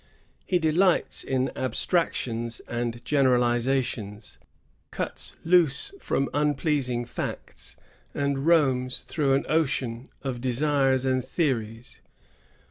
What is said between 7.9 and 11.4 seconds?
and roams through an ocean of desires and